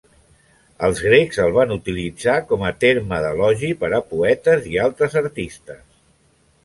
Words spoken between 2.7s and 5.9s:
terme d'elogi per a poetes i altres artistes.